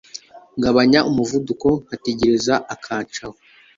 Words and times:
ngabanya 0.57 0.99
umuvuduko 1.09 1.67
nkategereza 1.83 2.53
akancaho 2.73 3.37